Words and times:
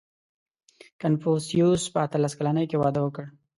•کنفوسیوس 1.01 1.83
په 1.93 1.99
اتلس 2.05 2.33
کلنۍ 2.39 2.65
کې 2.69 2.77
واده 2.81 2.99
وکړ. 3.03 3.25